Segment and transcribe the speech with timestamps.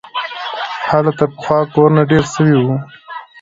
[0.91, 2.75] هلته تر پخوا کورونه ډېر سوي وو.